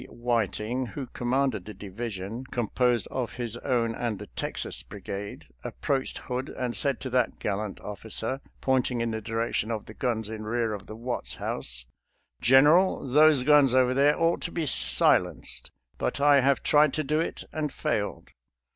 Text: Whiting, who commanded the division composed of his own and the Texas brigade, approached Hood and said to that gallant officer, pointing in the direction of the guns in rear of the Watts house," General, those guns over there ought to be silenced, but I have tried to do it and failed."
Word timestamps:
Whiting, 0.09 0.87
who 0.87 1.05
commanded 1.05 1.65
the 1.65 1.75
division 1.75 2.43
composed 2.47 3.05
of 3.11 3.33
his 3.35 3.55
own 3.57 3.93
and 3.93 4.17
the 4.17 4.25
Texas 4.25 4.81
brigade, 4.81 5.45
approached 5.63 6.17
Hood 6.17 6.49
and 6.49 6.75
said 6.75 6.99
to 7.01 7.11
that 7.11 7.37
gallant 7.37 7.79
officer, 7.81 8.41
pointing 8.61 8.99
in 9.01 9.11
the 9.11 9.21
direction 9.21 9.69
of 9.69 9.85
the 9.85 9.93
guns 9.93 10.27
in 10.27 10.41
rear 10.43 10.73
of 10.73 10.87
the 10.87 10.95
Watts 10.95 11.35
house," 11.35 11.85
General, 12.51 13.07
those 13.07 13.43
guns 13.43 13.75
over 13.75 13.93
there 13.93 14.19
ought 14.19 14.41
to 14.41 14.51
be 14.51 14.65
silenced, 14.65 15.69
but 15.99 16.19
I 16.19 16.41
have 16.41 16.63
tried 16.63 16.95
to 16.95 17.03
do 17.03 17.19
it 17.19 17.43
and 17.53 17.71
failed." 17.71 18.29